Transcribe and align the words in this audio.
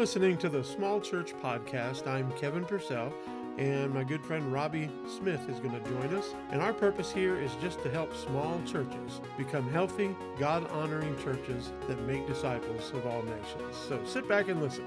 listening 0.00 0.38
to 0.38 0.48
the 0.48 0.64
Small 0.64 0.98
Church 0.98 1.34
Podcast. 1.42 2.06
I'm 2.06 2.32
Kevin 2.32 2.64
Purcell, 2.64 3.12
and 3.58 3.92
my 3.92 4.02
good 4.02 4.24
friend 4.24 4.50
Robby 4.50 4.90
Smith 5.06 5.46
is 5.46 5.60
going 5.60 5.78
to 5.78 5.90
join 5.90 6.14
us. 6.14 6.34
And 6.50 6.62
our 6.62 6.72
purpose 6.72 7.12
here 7.12 7.36
is 7.36 7.54
just 7.60 7.82
to 7.82 7.90
help 7.90 8.16
small 8.16 8.62
churches 8.62 9.20
become 9.36 9.70
healthy, 9.70 10.16
God 10.38 10.66
honoring 10.70 11.18
churches 11.22 11.74
that 11.86 12.00
make 12.06 12.26
disciples 12.26 12.90
of 12.94 13.06
all 13.06 13.22
nations. 13.24 13.76
So 13.90 14.02
sit 14.06 14.26
back 14.26 14.48
and 14.48 14.62
listen. 14.62 14.86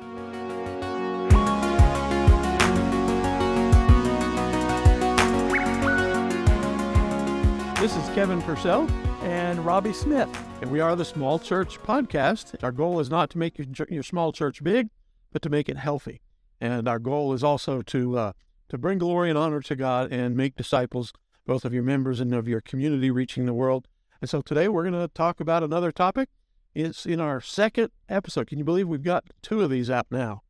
This 7.80 7.96
is 7.96 8.16
Kevin 8.16 8.42
Purcell 8.42 8.90
and 9.22 9.64
Robby 9.64 9.94
Smith, 9.94 10.30
and 10.64 10.72
we 10.72 10.80
are 10.80 10.96
the 10.96 11.06
Small 11.06 11.38
Church 11.38 11.80
Podcast. 11.84 12.64
Our 12.64 12.72
goal 12.72 13.00
is 13.00 13.12
not 13.12 13.30
to 13.30 13.38
make 13.38 13.60
your, 13.60 13.68
your 13.92 14.02
small 14.02 14.32
church 14.32 14.64
big, 14.64 14.90
but 15.34 15.42
to 15.42 15.50
make 15.50 15.68
it 15.68 15.78
healthy. 15.78 16.22
And 16.62 16.88
our 16.88 17.00
goal 17.00 17.34
is 17.34 17.44
also 17.44 17.82
to 17.82 18.18
uh, 18.18 18.34
to 18.70 18.78
bring 18.78 19.00
glory 19.00 19.30
and 19.30 19.38
honor 19.38 19.60
to 19.62 19.76
God 19.76 20.14
and 20.14 20.38
make 20.38 20.56
disciples, 20.56 21.12
both 21.46 21.66
of 21.66 21.74
your 21.74 21.84
members 21.84 22.22
and 22.22 22.34
of 22.34 22.48
your 22.48 22.62
community, 22.62 23.12
reaching 23.12 23.46
the 23.46 23.54
world. 23.54 23.88
And 24.22 24.30
so 24.30 24.42
today 24.42 24.70
we're 24.70 24.90
going 24.90 24.94
to 24.94 25.10
talk 25.14 25.42
about 25.42 25.64
another 25.64 25.92
topic. 25.92 26.30
It's 26.74 27.06
in 27.06 27.20
our 27.20 27.42
second 27.42 27.92
episode. 28.08 28.48
Can 28.48 28.58
you 28.58 28.64
believe 28.64 28.88
we've 28.88 29.04
got 29.04 29.26
two 29.42 29.62
of 29.62 29.70
these 29.70 29.90
out 29.90 30.08
now? 30.10 30.44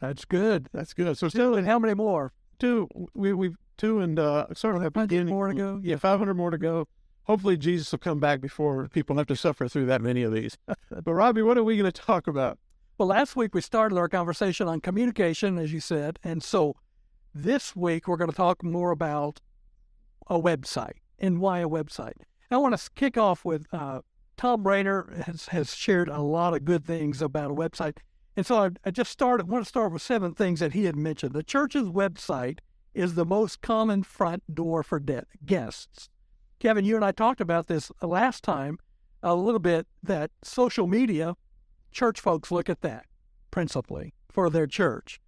That's 0.00 0.24
good. 0.24 0.68
That's 0.72 0.92
good. 0.92 1.16
So 1.16 1.28
still, 1.28 1.54
and 1.54 1.66
how 1.66 1.78
many 1.78 1.94
more? 1.94 2.32
Two. 2.58 2.88
We 3.14 3.32
we've 3.32 3.56
two 3.76 4.00
and 4.00 4.18
uh, 4.18 4.46
certainly 4.52 4.84
have 4.84 4.94
hundred 4.94 5.26
more 5.26 5.48
to 5.48 5.54
go. 5.54 5.80
Yeah, 5.82 5.96
five 5.96 6.18
hundred 6.18 6.34
more 6.34 6.50
to 6.50 6.58
go. 6.58 6.86
Hopefully, 7.24 7.56
Jesus 7.56 7.90
will 7.92 7.98
come 7.98 8.20
back 8.20 8.40
before 8.40 8.88
people 8.88 9.16
have 9.16 9.26
to 9.26 9.36
suffer 9.36 9.68
through 9.68 9.86
that 9.86 10.00
many 10.00 10.22
of 10.22 10.32
these. 10.32 10.56
but 10.66 11.12
Robby, 11.12 11.42
what 11.42 11.58
are 11.58 11.64
we 11.64 11.76
going 11.76 11.90
to 11.90 12.00
talk 12.00 12.26
about? 12.26 12.58
Well, 12.98 13.06
last 13.06 13.36
week 13.36 13.54
we 13.54 13.60
started 13.60 13.96
our 13.96 14.08
conversation 14.08 14.66
on 14.66 14.80
communication, 14.80 15.56
as 15.56 15.72
you 15.72 15.78
said, 15.78 16.18
and 16.24 16.42
so 16.42 16.74
this 17.32 17.76
week 17.76 18.08
we're 18.08 18.16
going 18.16 18.28
to 18.28 18.36
talk 18.36 18.64
more 18.64 18.90
about 18.90 19.40
a 20.26 20.36
website 20.36 20.96
and 21.16 21.38
why 21.38 21.60
a 21.60 21.68
website. 21.68 22.16
I 22.50 22.56
want 22.56 22.76
to 22.76 22.90
kick 22.96 23.16
off 23.16 23.44
with 23.44 23.72
uh, 23.72 24.00
Thom 24.36 24.66
Rainer 24.66 25.22
has 25.26 25.46
has 25.46 25.76
shared 25.76 26.08
a 26.08 26.20
lot 26.20 26.54
of 26.54 26.64
good 26.64 26.84
things 26.84 27.22
about 27.22 27.52
a 27.52 27.54
website, 27.54 27.98
and 28.36 28.44
so 28.44 28.64
I, 28.64 28.70
I 28.84 28.90
just 28.90 29.12
started. 29.12 29.46
want 29.46 29.64
to 29.64 29.68
start 29.68 29.92
with 29.92 30.02
seven 30.02 30.34
things 30.34 30.58
that 30.58 30.72
he 30.72 30.86
had 30.86 30.96
mentioned. 30.96 31.34
The 31.34 31.44
church's 31.44 31.88
website 31.88 32.58
is 32.94 33.14
the 33.14 33.24
most 33.24 33.60
common 33.62 34.02
front 34.02 34.42
door 34.52 34.82
for 34.82 34.98
de- 34.98 35.22
guests. 35.46 36.08
Kevin, 36.58 36.84
you 36.84 36.96
and 36.96 37.04
I 37.04 37.12
talked 37.12 37.40
about 37.40 37.68
this 37.68 37.92
last 38.02 38.42
time 38.42 38.76
a 39.22 39.36
little 39.36 39.60
bit 39.60 39.86
that 40.02 40.32
social 40.42 40.88
media, 40.88 41.36
church 41.92 42.20
folks 42.20 42.50
look 42.50 42.68
at 42.68 42.80
that 42.82 43.06
principally 43.50 44.14
for 44.30 44.50
their 44.50 44.66
church. 44.66 45.20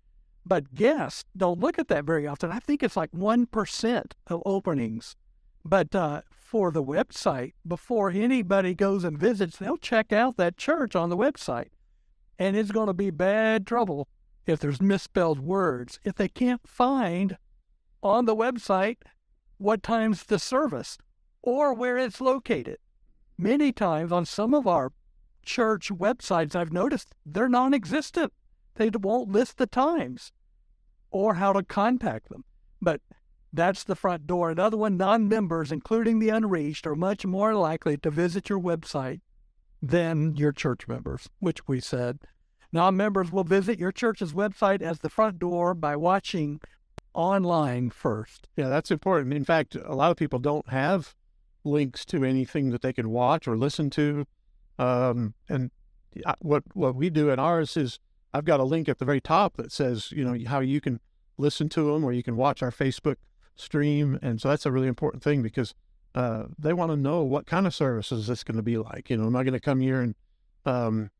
But 0.44 0.74
guests 0.74 1.24
don't 1.36 1.60
look 1.60 1.78
at 1.78 1.88
that 1.88 2.04
very 2.04 2.26
often. 2.26 2.50
I 2.50 2.58
think 2.58 2.82
it's 2.82 2.96
like 2.96 3.12
1% 3.12 4.12
of 4.26 4.42
openings. 4.46 5.16
But 5.64 5.94
uh, 5.94 6.22
for 6.30 6.70
the 6.70 6.82
website, 6.82 7.52
before 7.66 8.10
anybody 8.10 8.74
goes 8.74 9.04
and 9.04 9.18
visits, 9.18 9.58
they'll 9.58 9.76
check 9.76 10.12
out 10.12 10.36
that 10.36 10.56
church 10.56 10.96
on 10.96 11.10
the 11.10 11.16
website. 11.16 11.68
And 12.38 12.56
it's 12.56 12.72
going 12.72 12.86
to 12.86 12.94
be 12.94 13.10
bad 13.10 13.66
trouble 13.66 14.08
if 14.46 14.60
there's 14.60 14.80
misspelled 14.80 15.40
words, 15.40 16.00
if 16.04 16.14
they 16.14 16.28
can't 16.28 16.66
find 16.66 17.36
on 18.02 18.24
the 18.24 18.34
website 18.34 18.96
what 19.58 19.82
time's 19.82 20.24
the 20.24 20.38
service 20.38 20.96
or 21.42 21.74
where 21.74 21.98
it's 21.98 22.20
located. 22.20 22.78
Many 23.36 23.72
times 23.72 24.10
on 24.10 24.24
some 24.24 24.54
of 24.54 24.66
our 24.66 24.92
church 25.42 25.88
websites, 25.88 26.54
I've 26.54 26.72
noticed 26.72 27.14
they're 27.24 27.48
non 27.48 27.74
existent. 27.74 28.32
They 28.76 28.90
won't 28.90 29.30
list 29.30 29.58
the 29.58 29.66
times 29.66 30.32
or 31.10 31.34
how 31.34 31.52
to 31.52 31.62
contact 31.62 32.28
them. 32.28 32.44
But 32.80 33.00
that's 33.52 33.84
the 33.84 33.96
front 33.96 34.26
door. 34.26 34.50
Another 34.50 34.76
one 34.76 34.96
non 34.96 35.28
members, 35.28 35.72
including 35.72 36.18
the 36.18 36.28
unreached, 36.28 36.86
are 36.86 36.94
much 36.94 37.26
more 37.26 37.54
likely 37.54 37.96
to 37.98 38.10
visit 38.10 38.48
your 38.48 38.60
website 38.60 39.20
than 39.82 40.36
your 40.36 40.52
church 40.52 40.86
members, 40.86 41.28
which 41.38 41.66
we 41.66 41.80
said. 41.80 42.20
Non 42.72 42.96
members 42.96 43.32
will 43.32 43.44
visit 43.44 43.78
your 43.78 43.92
church's 43.92 44.32
website 44.32 44.80
as 44.80 45.00
the 45.00 45.10
front 45.10 45.38
door 45.38 45.74
by 45.74 45.96
watching 45.96 46.60
online 47.14 47.90
first. 47.90 48.48
Yeah, 48.56 48.68
that's 48.68 48.90
important. 48.90 49.34
In 49.34 49.44
fact, 49.44 49.74
a 49.74 49.94
lot 49.94 50.12
of 50.12 50.16
people 50.16 50.38
don't 50.38 50.68
have 50.68 51.14
links 51.64 52.04
to 52.06 52.24
anything 52.24 52.70
that 52.70 52.82
they 52.82 52.92
can 52.92 53.10
watch 53.10 53.48
or 53.48 53.56
listen 53.56 53.90
to. 53.90 54.26
Um, 54.80 55.34
and 55.46 55.70
what 56.40 56.64
what 56.72 56.94
we 56.94 57.10
do 57.10 57.28
in 57.28 57.38
ours 57.38 57.76
is 57.76 57.98
I've 58.32 58.46
got 58.46 58.60
a 58.60 58.64
link 58.64 58.88
at 58.88 58.98
the 58.98 59.04
very 59.04 59.20
top 59.20 59.56
that 59.58 59.70
says 59.70 60.10
you 60.10 60.24
know 60.24 60.36
how 60.48 60.60
you 60.60 60.80
can 60.80 61.00
listen 61.36 61.68
to 61.70 61.92
them 61.92 62.02
or 62.04 62.12
you 62.12 62.22
can 62.22 62.36
watch 62.36 62.62
our 62.62 62.70
Facebook 62.70 63.16
stream, 63.56 64.18
and 64.22 64.40
so 64.40 64.48
that's 64.48 64.64
a 64.64 64.72
really 64.72 64.88
important 64.88 65.22
thing 65.22 65.42
because 65.42 65.74
uh, 66.14 66.44
they 66.58 66.72
want 66.72 66.90
to 66.90 66.96
know 66.96 67.22
what 67.22 67.46
kind 67.46 67.66
of 67.66 67.74
services 67.74 68.26
this 68.26 68.42
going 68.42 68.56
to 68.56 68.62
be 68.62 68.78
like. 68.78 69.10
You 69.10 69.18
know, 69.18 69.26
am 69.26 69.36
I 69.36 69.44
going 69.44 69.52
to 69.52 69.60
come 69.60 69.80
here 69.80 70.00
and 70.00 70.14
um, 70.64 71.10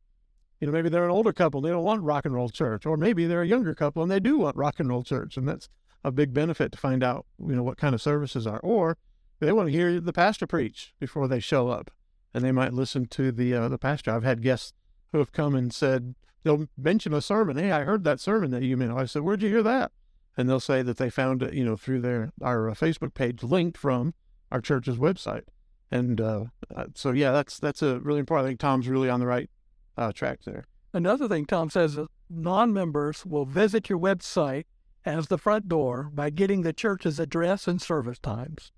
you 0.58 0.66
know 0.66 0.72
maybe 0.72 0.88
they're 0.88 1.04
an 1.04 1.10
older 1.10 1.32
couple 1.32 1.58
and 1.58 1.66
they 1.66 1.72
don't 1.72 1.84
want 1.84 2.02
rock 2.02 2.24
and 2.24 2.34
roll 2.34 2.48
church, 2.48 2.86
or 2.86 2.96
maybe 2.96 3.26
they're 3.26 3.42
a 3.42 3.46
younger 3.46 3.74
couple 3.74 4.02
and 4.02 4.10
they 4.10 4.20
do 4.20 4.38
want 4.38 4.56
rock 4.56 4.80
and 4.80 4.88
roll 4.88 5.02
church, 5.02 5.36
and 5.36 5.46
that's 5.46 5.68
a 6.02 6.10
big 6.10 6.32
benefit 6.32 6.72
to 6.72 6.78
find 6.78 7.04
out, 7.04 7.26
you 7.38 7.54
know, 7.54 7.62
what 7.62 7.76
kind 7.76 7.94
of 7.94 8.00
services 8.00 8.46
are. 8.46 8.60
Or 8.60 8.96
they 9.38 9.52
want 9.52 9.68
to 9.68 9.72
hear 9.72 10.00
the 10.00 10.14
pastor 10.14 10.46
preach 10.46 10.94
before 10.98 11.28
they 11.28 11.40
show 11.40 11.68
up, 11.68 11.90
and 12.32 12.44
they 12.44 12.52
might 12.52 12.72
listen 12.72 13.06
to 13.06 13.32
the 13.32 13.54
uh, 13.54 13.68
the 13.68 13.78
pastor. 13.78 14.12
I've 14.12 14.24
had 14.24 14.42
guests 14.42 14.72
who 15.12 15.18
have 15.18 15.32
come 15.32 15.54
and 15.54 15.72
said 15.72 16.14
they'll 16.42 16.66
mention 16.76 17.12
a 17.12 17.20
sermon. 17.20 17.56
Hey, 17.56 17.72
I 17.72 17.84
heard 17.84 18.04
that 18.04 18.20
sermon 18.20 18.50
that 18.50 18.62
you 18.62 18.76
meant. 18.76 18.92
I 18.92 19.06
said, 19.06 19.22
where'd 19.22 19.42
you 19.42 19.48
hear 19.48 19.62
that? 19.62 19.92
And 20.36 20.48
they'll 20.48 20.60
say 20.60 20.82
that 20.82 20.96
they 20.96 21.10
found 21.10 21.42
it, 21.42 21.54
you 21.54 21.64
know, 21.64 21.76
through 21.76 22.00
their 22.00 22.32
our 22.40 22.70
uh, 22.70 22.74
Facebook 22.74 23.14
page 23.14 23.42
linked 23.42 23.76
from 23.76 24.14
our 24.50 24.60
church's 24.60 24.96
website. 24.96 25.44
And 25.90 26.20
uh, 26.20 26.44
uh, 26.74 26.86
so, 26.94 27.10
yeah, 27.10 27.32
that's 27.32 27.58
that's 27.58 27.82
a 27.82 27.98
really 28.00 28.20
important. 28.20 28.46
I 28.46 28.50
think 28.50 28.60
Thom's 28.60 28.88
really 28.88 29.10
on 29.10 29.20
the 29.20 29.26
right 29.26 29.50
uh, 29.96 30.12
track 30.12 30.40
there. 30.44 30.66
Another 30.92 31.28
thing 31.28 31.46
Tom 31.46 31.70
says 31.70 31.98
is 31.98 32.06
non-members 32.28 33.26
will 33.26 33.44
visit 33.44 33.88
your 33.88 33.98
website 33.98 34.64
as 35.04 35.26
the 35.26 35.38
front 35.38 35.68
door 35.68 36.10
by 36.12 36.30
getting 36.30 36.62
the 36.62 36.72
church's 36.72 37.18
address 37.18 37.66
and 37.66 37.82
service 37.82 38.18
times. 38.18 38.70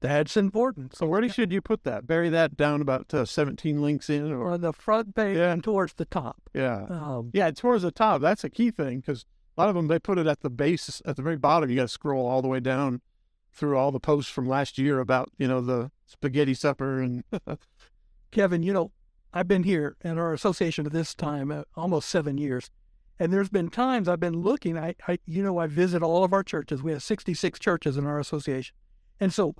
That's 0.00 0.36
important. 0.36 0.96
So 0.96 1.06
where 1.06 1.28
should 1.28 1.52
you 1.52 1.60
put 1.60 1.82
that? 1.84 2.06
Bury 2.06 2.28
that 2.28 2.56
down 2.56 2.80
about 2.80 3.12
uh, 3.12 3.24
17 3.24 3.82
links 3.82 4.08
in? 4.08 4.32
Or 4.32 4.52
on 4.52 4.60
the 4.60 4.72
front 4.72 5.14
page 5.14 5.36
yeah. 5.36 5.52
and 5.52 5.62
towards 5.62 5.94
the 5.94 6.04
top. 6.04 6.42
Yeah. 6.54 6.86
Um, 6.88 7.30
yeah, 7.32 7.50
towards 7.50 7.82
the 7.82 7.90
top. 7.90 8.20
That's 8.20 8.44
a 8.44 8.50
key 8.50 8.70
thing 8.70 9.00
because 9.00 9.24
a 9.56 9.60
lot 9.60 9.68
of 9.68 9.74
them, 9.74 9.88
they 9.88 9.98
put 9.98 10.18
it 10.18 10.26
at 10.26 10.40
the 10.40 10.50
base, 10.50 11.02
at 11.04 11.16
the 11.16 11.22
very 11.22 11.36
bottom. 11.36 11.68
You 11.68 11.76
got 11.76 11.82
to 11.82 11.88
scroll 11.88 12.26
all 12.26 12.42
the 12.42 12.48
way 12.48 12.60
down 12.60 13.00
through 13.52 13.76
all 13.76 13.90
the 13.90 13.98
posts 13.98 14.30
from 14.30 14.48
last 14.48 14.78
year 14.78 15.00
about, 15.00 15.30
you 15.36 15.48
know, 15.48 15.60
the 15.60 15.90
spaghetti 16.06 16.54
supper 16.54 17.00
and... 17.00 17.24
Kevin, 18.30 18.62
you 18.62 18.72
know, 18.72 18.92
I've 19.32 19.48
been 19.48 19.64
here 19.64 19.96
in 20.04 20.18
our 20.18 20.32
association 20.32 20.86
at 20.86 20.92
this 20.92 21.14
time 21.14 21.50
uh, 21.50 21.62
almost 21.74 22.08
seven 22.08 22.38
years. 22.38 22.70
And 23.18 23.32
there's 23.32 23.48
been 23.48 23.68
times 23.68 24.08
I've 24.08 24.20
been 24.20 24.42
looking. 24.42 24.78
I, 24.78 24.94
I, 25.08 25.18
you 25.26 25.42
know, 25.42 25.58
I 25.58 25.66
visit 25.66 26.02
all 26.02 26.22
of 26.22 26.32
our 26.32 26.44
churches. 26.44 26.82
We 26.82 26.92
have 26.92 27.02
66 27.02 27.58
churches 27.58 27.96
in 27.96 28.06
our 28.06 28.20
association, 28.20 28.76
and 29.18 29.34
so 29.34 29.56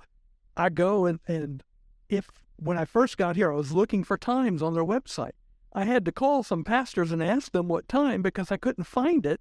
I 0.59 0.69
go 0.69 1.05
and 1.05 1.19
and 1.27 1.63
if 2.09 2.29
when 2.57 2.77
I 2.77 2.85
first 2.85 3.17
got 3.17 3.35
here, 3.35 3.51
I 3.51 3.55
was 3.55 3.71
looking 3.71 4.03
for 4.03 4.17
times 4.17 4.61
on 4.61 4.73
their 4.73 4.83
website. 4.85 5.31
I 5.73 5.85
had 5.85 6.03
to 6.05 6.11
call 6.11 6.43
some 6.43 6.63
pastors 6.63 7.11
and 7.11 7.23
ask 7.23 7.51
them 7.51 7.67
what 7.67 7.87
time 7.87 8.21
because 8.21 8.51
I 8.51 8.57
couldn't 8.57 8.83
find 8.85 9.25
it 9.25 9.39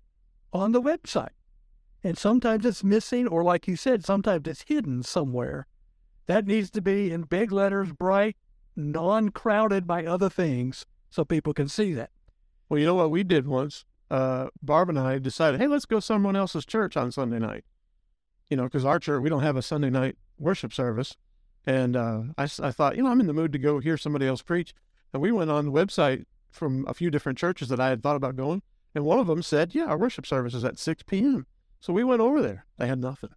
on 0.53 0.73
the 0.73 0.83
website. 0.83 1.31
And 2.05 2.17
sometimes 2.17 2.65
it's 2.65 2.85
missing, 2.85 3.27
or 3.27 3.43
like 3.43 3.67
you 3.67 3.75
said, 3.75 4.05
sometimes 4.05 4.47
it's 4.47 4.65
hidden 4.69 5.03
somewhere. 5.03 5.67
That 6.27 6.47
needs 6.47 6.71
to 6.73 6.83
be 6.83 7.11
in 7.11 7.23
big 7.23 7.51
letters, 7.51 7.91
bright, 7.93 8.37
non 8.77 9.31
crowded 9.31 9.87
by 9.87 10.05
other 10.05 10.29
things, 10.29 10.87
so 11.11 11.25
people 11.25 11.55
can 11.55 11.69
see 11.69 11.95
that. 11.95 12.11
Well, 12.69 12.79
you 12.79 12.87
know 12.87 12.95
what 12.95 13.11
we 13.11 13.25
did 13.25 13.49
once? 13.49 13.85
uh, 14.11 14.49
Barb 14.63 14.89
and 14.89 14.99
I 14.99 15.19
decided, 15.19 15.61
hey, 15.61 15.67
let's 15.67 15.85
go 15.85 16.01
someone 16.01 16.37
else's 16.37 16.65
church 16.65 16.97
on 16.97 17.13
Sunday 17.13 17.39
night. 17.39 17.65
You 18.51 18.57
know, 18.57 18.65
because 18.65 18.85
our 18.85 18.99
church, 18.99 19.23
we 19.23 19.29
don't 19.29 19.43
have 19.43 19.57
a 19.57 19.63
Sunday 19.63 19.91
night 19.91 20.17
worship 20.39 20.73
service. 20.73 21.17
And 21.67 21.97
uh, 21.97 22.23
I, 22.39 22.45
I 22.45 22.71
thought, 22.71 22.97
you 22.97 23.03
know, 23.03 23.11
I'm 23.11 23.21
in 23.21 23.27
the 23.27 23.35
mood 23.35 23.53
to 23.53 23.59
go 23.59 23.79
hear 23.79 23.99
somebody 23.99 24.27
else 24.27 24.43
preach. 24.43 24.73
And 25.13 25.21
we 25.21 25.33
went 25.33 25.51
on 25.51 25.67
the 25.67 25.73
website 25.73 26.25
from 26.51 26.87
a 26.89 26.95
few 26.95 27.11
different 27.11 27.39
churches 27.39 27.69
that 27.69 27.81
I 27.81 27.91
had 27.91 28.03
thought 28.03 28.17
about 28.17 28.37
going. 28.37 28.63
And 28.95 29.05
one 29.05 29.19
of 29.19 29.27
them 29.27 29.43
said, 29.43 29.75
yeah, 29.75 29.85
our 29.85 29.99
worship 29.99 30.27
service 30.27 30.55
is 30.55 30.65
at 30.65 30.79
6 30.79 31.03
p.m. 31.05 31.47
So 31.81 31.93
we 31.93 32.05
went 32.05 32.21
over 32.21 32.41
there. 32.41 32.65
They 32.79 32.87
had 32.87 33.01
nothing. 33.01 33.31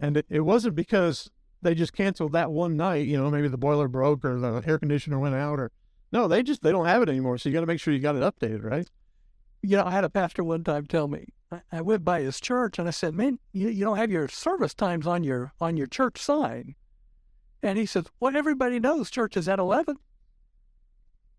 And 0.00 0.16
it, 0.16 0.26
it 0.28 0.40
wasn't 0.40 0.76
because 0.76 1.30
they 1.60 1.74
just 1.74 1.92
canceled 1.92 2.32
that 2.32 2.52
one 2.52 2.76
night, 2.76 3.06
you 3.06 3.18
know, 3.18 3.30
maybe 3.30 3.48
the 3.48 3.58
boiler 3.58 3.88
broke 3.88 4.24
or 4.24 4.38
the 4.38 4.62
air 4.66 4.78
conditioner 4.78 5.18
went 5.18 5.34
out 5.34 5.58
or 5.58 5.72
no, 6.12 6.26
they 6.26 6.42
just, 6.42 6.62
they 6.62 6.72
don't 6.72 6.86
have 6.86 7.02
it 7.02 7.08
anymore. 7.08 7.38
So 7.38 7.48
you 7.48 7.52
got 7.52 7.60
to 7.60 7.66
make 7.66 7.80
sure 7.80 7.92
you 7.92 8.00
got 8.00 8.16
it 8.16 8.22
updated, 8.22 8.64
right? 8.64 8.88
You 9.62 9.76
know, 9.76 9.84
I 9.84 9.90
had 9.90 10.04
a 10.04 10.10
pastor 10.10 10.44
one 10.44 10.64
time 10.64 10.86
tell 10.86 11.08
me, 11.08 11.28
I, 11.72 11.80
went 11.80 12.04
by 12.04 12.20
his 12.20 12.40
church 12.40 12.78
and 12.78 12.86
I 12.86 12.92
said, 12.92 13.14
man, 13.14 13.38
you, 13.52 13.68
you 13.68 13.84
don't 13.84 13.96
have 13.96 14.10
your 14.10 14.28
service 14.28 14.74
times 14.74 15.06
on 15.06 15.24
your, 15.24 15.52
on 15.60 15.76
your 15.76 15.86
church 15.86 16.18
sign. 16.18 16.74
And 17.62 17.76
he 17.76 17.86
says, 17.86 18.04
well, 18.20 18.36
everybody 18.36 18.78
knows 18.78 19.10
church 19.10 19.36
is 19.36 19.48
at 19.48 19.58
11. 19.58 19.96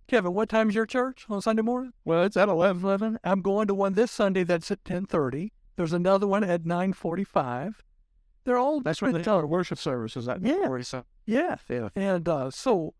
Kevin, 0.07 0.33
what 0.33 0.49
time's 0.49 0.75
your 0.75 0.85
church 0.85 1.25
on 1.29 1.41
Sunday 1.41 1.61
morning? 1.61 1.93
Well, 2.03 2.23
it's 2.23 2.35
at 2.35 2.49
11. 2.49 2.83
11. 2.83 3.19
I'm 3.23 3.41
going 3.41 3.67
to 3.67 3.73
one 3.73 3.93
this 3.93 4.11
Sunday 4.11 4.43
that's 4.43 4.69
at 4.69 4.83
10:30. 4.83 5.51
There's 5.77 5.93
another 5.93 6.27
one 6.27 6.43
at 6.43 6.63
9:45. 6.63 7.75
They're 8.43 8.57
all 8.57 8.81
That's 8.81 9.01
when 9.01 9.13
they 9.13 9.21
tell 9.21 9.37
our 9.37 9.47
worship 9.47 9.79
services 9.79 10.27
at 10.27 10.41
Yeah. 10.41 10.67
47. 10.67 11.05
Yeah. 11.25 11.55
Yeah. 11.69 11.89
And 11.95 12.27
uh, 12.27 12.51
so 12.51 12.93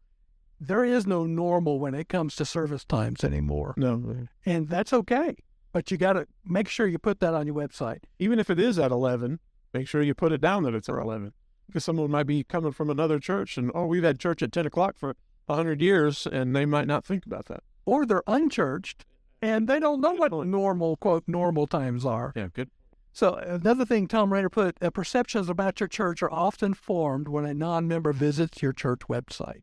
there 0.61 0.85
is 0.85 1.07
no 1.07 1.25
normal 1.25 1.79
when 1.79 1.95
it 1.95 2.07
comes 2.07 2.35
to 2.35 2.45
service 2.45 2.85
times 2.85 3.23
anymore. 3.23 3.73
No, 3.77 4.27
And 4.45 4.69
that's 4.69 4.93
okay. 4.93 5.35
But 5.73 5.89
you 5.89 5.97
got 5.97 6.13
to 6.13 6.27
make 6.45 6.67
sure 6.67 6.85
you 6.85 6.99
put 6.99 7.19
that 7.21 7.33
on 7.33 7.47
your 7.47 7.55
website. 7.55 8.03
even 8.19 8.37
if 8.37 8.49
it 8.49 8.59
is 8.59 8.77
at 8.77 8.91
11, 8.91 9.39
make 9.73 9.87
sure 9.87 10.03
you 10.03 10.13
put 10.13 10.31
it 10.31 10.39
down 10.39 10.63
that 10.63 10.75
it's 10.75 10.87
at 10.87 10.95
11. 10.95 11.33
Because 11.65 11.83
someone 11.83 12.11
might 12.11 12.27
be 12.27 12.43
coming 12.43 12.73
from 12.73 12.89
another 12.89 13.19
church 13.19 13.57
and, 13.57 13.71
oh, 13.73 13.87
we've 13.87 14.03
had 14.03 14.19
church 14.19 14.43
at 14.43 14.51
10 14.51 14.67
o'clock 14.67 14.97
for 14.97 15.15
100 15.47 15.81
years, 15.81 16.27
and 16.27 16.55
they 16.55 16.65
might 16.65 16.87
not 16.87 17.05
think 17.05 17.25
about 17.25 17.45
that. 17.45 17.63
Or 17.85 18.05
they're 18.05 18.23
unchurched 18.27 19.05
and 19.41 19.67
they 19.67 19.79
don't 19.79 19.99
know 19.99 20.11
what 20.11 20.31
normal, 20.45 20.97
quote, 20.97 21.23
normal 21.25 21.65
times 21.65 22.05
are. 22.05 22.33
Yeah, 22.35 22.49
good. 22.53 22.69
So 23.13 23.33
another 23.33 23.85
thing 23.85 24.07
Thom 24.07 24.31
Rainer 24.31 24.49
put, 24.49 24.77
uh, 24.81 24.91
perceptions 24.91 25.49
about 25.49 25.79
your 25.79 25.87
church 25.89 26.21
are 26.21 26.31
often 26.31 26.75
formed 26.75 27.27
when 27.27 27.45
a 27.45 27.53
non-member 27.53 28.13
visits 28.13 28.61
your 28.61 28.73
church 28.73 29.01
website. 29.09 29.61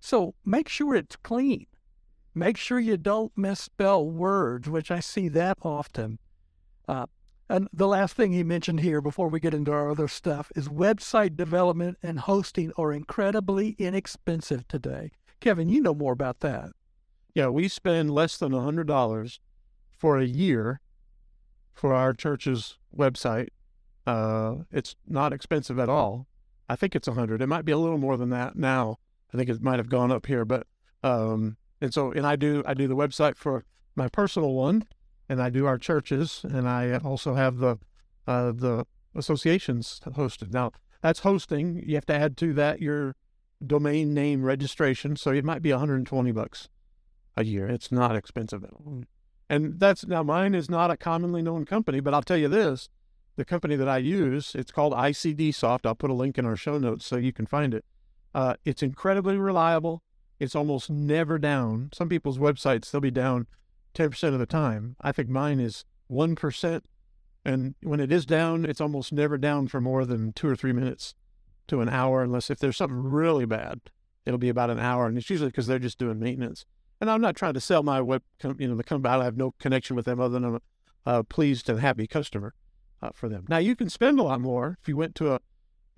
So 0.00 0.34
make 0.44 0.68
sure 0.68 0.94
it's 0.94 1.16
clean. 1.16 1.66
Make 2.34 2.56
sure 2.56 2.78
you 2.78 2.96
don't 2.96 3.36
misspell 3.36 4.08
words, 4.08 4.68
which 4.68 4.90
I 4.90 5.00
see 5.00 5.28
that 5.28 5.58
often. 5.62 6.18
Uh, 6.86 7.06
and 7.48 7.68
the 7.72 7.88
last 7.88 8.14
thing 8.14 8.32
he 8.32 8.44
mentioned 8.44 8.80
here 8.80 9.00
before 9.00 9.28
we 9.28 9.40
get 9.40 9.54
into 9.54 9.72
our 9.72 9.90
other 9.90 10.08
stuff 10.08 10.52
is 10.54 10.68
website 10.68 11.36
development 11.36 11.98
and 12.02 12.20
hosting 12.20 12.72
are 12.76 12.92
incredibly 12.92 13.70
inexpensive 13.78 14.68
today. 14.68 15.10
Kevin, 15.40 15.68
you 15.68 15.80
know 15.80 15.94
more 15.94 16.12
about 16.12 16.40
that. 16.40 16.70
Yeah, 17.34 17.48
we 17.48 17.68
spend 17.68 18.10
less 18.10 18.36
than 18.36 18.52
$100 18.52 19.38
for 19.90 20.18
a 20.18 20.24
year 20.24 20.80
for 21.72 21.94
our 21.94 22.12
church's 22.12 22.76
website. 22.96 23.48
Uh, 24.06 24.56
it's 24.70 24.96
not 25.06 25.32
expensive 25.32 25.78
at 25.78 25.88
all. 25.88 26.26
I 26.68 26.76
think 26.76 26.94
it's 26.94 27.08
100. 27.08 27.40
It 27.40 27.46
might 27.46 27.64
be 27.64 27.72
a 27.72 27.78
little 27.78 27.98
more 27.98 28.16
than 28.16 28.30
that 28.30 28.56
now. 28.56 28.98
I 29.32 29.36
think 29.36 29.50
it 29.50 29.62
might 29.62 29.78
have 29.78 29.88
gone 29.88 30.10
up 30.10 30.26
here, 30.26 30.44
but 30.44 30.66
um, 31.02 31.56
and 31.80 31.92
so 31.92 32.12
and 32.12 32.26
I 32.26 32.36
do 32.36 32.62
I 32.66 32.74
do 32.74 32.88
the 32.88 32.96
website 32.96 33.36
for 33.36 33.64
my 33.94 34.08
personal 34.08 34.52
one, 34.52 34.84
and 35.28 35.42
I 35.42 35.50
do 35.50 35.66
our 35.66 35.78
churches, 35.78 36.44
and 36.44 36.68
I 36.68 36.98
also 36.98 37.34
have 37.34 37.58
the 37.58 37.78
uh, 38.26 38.52
the 38.52 38.86
associations 39.14 40.00
hosted. 40.04 40.52
Now 40.52 40.72
that's 41.02 41.20
hosting. 41.20 41.82
You 41.86 41.94
have 41.96 42.06
to 42.06 42.14
add 42.14 42.36
to 42.38 42.52
that 42.54 42.80
your 42.80 43.16
domain 43.64 44.14
name 44.14 44.44
registration, 44.44 45.16
so 45.16 45.30
it 45.30 45.44
might 45.44 45.62
be 45.62 45.70
120 45.70 46.32
bucks 46.32 46.68
a 47.36 47.44
year. 47.44 47.66
It's 47.66 47.92
not 47.92 48.16
expensive 48.16 48.64
at 48.64 48.72
all. 48.72 49.02
And 49.50 49.80
that's 49.80 50.06
now 50.06 50.22
mine 50.22 50.54
is 50.54 50.68
not 50.68 50.90
a 50.90 50.96
commonly 50.96 51.42
known 51.42 51.64
company, 51.64 52.00
but 52.00 52.14
I'll 52.14 52.22
tell 52.22 52.36
you 52.36 52.48
this 52.48 52.88
the 53.36 53.44
company 53.44 53.76
that 53.76 53.88
I 53.88 53.98
use, 53.98 54.54
it's 54.56 54.72
called 54.72 54.92
ICD 54.92 55.54
Soft. 55.54 55.86
I'll 55.86 55.94
put 55.94 56.10
a 56.10 56.14
link 56.14 56.38
in 56.38 56.44
our 56.44 56.56
show 56.56 56.76
notes 56.76 57.06
so 57.06 57.16
you 57.16 57.32
can 57.32 57.46
find 57.46 57.72
it. 57.72 57.84
Uh, 58.38 58.54
it's 58.64 58.84
incredibly 58.84 59.36
reliable. 59.36 60.00
It's 60.38 60.54
almost 60.54 60.88
never 60.88 61.40
down. 61.40 61.90
Some 61.92 62.08
people's 62.08 62.38
websites, 62.38 62.88
they'll 62.88 63.00
be 63.00 63.10
down 63.10 63.48
10% 63.96 64.22
of 64.32 64.38
the 64.38 64.46
time. 64.46 64.94
I 65.00 65.10
think 65.10 65.28
mine 65.28 65.58
is 65.58 65.84
1%. 66.08 66.82
And 67.44 67.74
when 67.82 67.98
it 67.98 68.12
is 68.12 68.24
down, 68.24 68.64
it's 68.64 68.80
almost 68.80 69.12
never 69.12 69.38
down 69.38 69.66
for 69.66 69.80
more 69.80 70.04
than 70.04 70.32
two 70.32 70.46
or 70.48 70.54
three 70.54 70.72
minutes 70.72 71.16
to 71.66 71.80
an 71.80 71.88
hour, 71.88 72.22
unless 72.22 72.48
if 72.48 72.60
there's 72.60 72.76
something 72.76 73.02
really 73.02 73.44
bad, 73.44 73.80
it'll 74.24 74.38
be 74.38 74.50
about 74.50 74.70
an 74.70 74.78
hour. 74.78 75.06
And 75.06 75.18
it's 75.18 75.28
usually 75.28 75.50
because 75.50 75.66
they're 75.66 75.80
just 75.80 75.98
doing 75.98 76.20
maintenance. 76.20 76.64
And 77.00 77.10
I'm 77.10 77.20
not 77.20 77.34
trying 77.34 77.54
to 77.54 77.60
sell 77.60 77.82
my 77.82 78.00
web, 78.00 78.22
you 78.56 78.68
know, 78.68 78.76
the 78.76 78.84
company. 78.84 79.12
I 79.12 79.24
have 79.24 79.36
no 79.36 79.52
connection 79.58 79.96
with 79.96 80.04
them 80.04 80.20
other 80.20 80.34
than 80.38 80.44
I'm 80.44 80.60
a 81.04 81.24
pleased 81.24 81.68
and 81.68 81.80
happy 81.80 82.06
customer 82.06 82.54
uh, 83.02 83.10
for 83.12 83.28
them. 83.28 83.46
Now 83.48 83.58
you 83.58 83.74
can 83.74 83.90
spend 83.90 84.20
a 84.20 84.22
lot 84.22 84.40
more 84.40 84.78
if 84.80 84.86
you 84.86 84.96
went 84.96 85.16
to 85.16 85.32
a, 85.32 85.40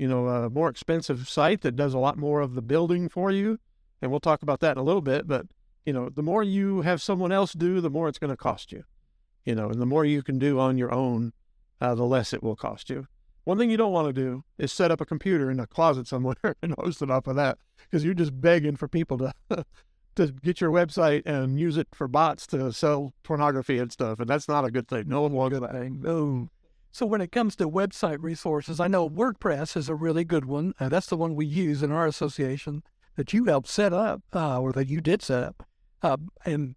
you 0.00 0.08
know, 0.08 0.29
a 0.29 0.49
more 0.49 0.70
expensive 0.70 1.29
site 1.29 1.61
that 1.61 1.76
does 1.76 1.93
a 1.93 1.99
lot 1.99 2.17
more 2.17 2.41
of 2.41 2.55
the 2.55 2.62
building 2.62 3.06
for 3.06 3.31
you, 3.31 3.58
and 4.00 4.11
we'll 4.11 4.19
talk 4.19 4.43
about 4.43 4.61
that 4.61 4.73
in 4.73 4.79
a 4.79 4.82
little 4.82 5.02
bit. 5.02 5.29
But 5.29 5.44
you 5.85 5.93
know, 5.93 6.08
the 6.08 6.23
more 6.23 6.43
you 6.43 6.81
have 6.81 7.02
someone 7.02 7.32
else 7.32 7.52
do, 7.52 7.82
the 7.82 7.91
more 7.91 8.08
it's 8.08 8.19
going 8.19 8.31
to 8.31 8.37
cost 8.37 8.73
you. 8.73 8.85
You 9.44 9.55
know, 9.55 9.69
and 9.69 9.79
the 9.79 9.85
more 9.85 10.06
you 10.06 10.23
can 10.23 10.38
do 10.38 10.58
on 10.58 10.79
your 10.79 10.91
own, 10.91 11.35
uh, 11.82 11.94
the 11.94 12.06
less 12.06 12.32
it 12.32 12.43
will 12.43 12.56
cost 12.56 12.88
you. 12.88 13.08
One 13.44 13.58
thing 13.58 13.70
you 13.70 13.76
don't 13.76 13.93
want 13.93 14.08
to 14.08 14.14
do 14.14 14.43
is 14.56 14.73
set 14.73 14.91
up 14.91 15.02
a 15.02 15.06
computer 15.06 15.50
in 15.50 15.61
a 15.61 15.67
closet 15.67 16.06
somewhere 16.06 16.56
and 16.62 16.75
host 16.79 17.03
it 17.03 17.11
off 17.11 17.26
of 17.26 17.37
that 17.37 17.58
because 17.82 18.03
you're 18.03 18.14
just 18.14 18.41
begging 18.41 18.76
for 18.76 18.88
people 18.88 19.19
to 19.19 19.35
to 20.14 20.29
get 20.29 20.62
your 20.62 20.70
website 20.70 21.26
and 21.26 21.61
use 21.61 21.76
it 21.76 21.88
for 21.93 22.08
bots 22.08 22.46
to 22.46 22.73
sell 22.73 23.12
pornography 23.23 23.79
and 23.79 23.93
stuff, 23.93 24.19
and 24.19 24.31
that's 24.31 24.49
not 24.49 24.64
a 24.64 24.70
good 24.70 24.88
thing. 24.88 25.05
No 25.08 25.20
one 25.20 25.32
wants 25.32 25.61
that. 25.61 25.93
No. 25.93 26.49
So 26.92 27.06
when 27.06 27.20
it 27.20 27.32
comes 27.32 27.56
to 27.56 27.69
website 27.69 28.19
resources, 28.20 28.81
I 28.81 28.88
know 28.88 29.08
WordPress 29.08 29.76
is 29.76 29.88
a 29.88 29.94
really 29.94 30.25
good 30.25 30.44
one. 30.44 30.75
Uh, 30.81 30.88
that's 30.88 31.06
the 31.06 31.16
one 31.16 31.34
we 31.34 31.46
use 31.46 31.82
in 31.82 31.92
our 31.92 32.06
association 32.06 32.82
that 33.16 33.32
you 33.32 33.44
helped 33.44 33.69
set 33.69 33.92
up, 33.92 34.22
uh, 34.34 34.60
or 34.60 34.72
that 34.72 34.88
you 34.88 35.00
did 35.00 35.22
set 35.22 35.42
up. 35.42 35.66
Uh, 36.02 36.16
and 36.44 36.75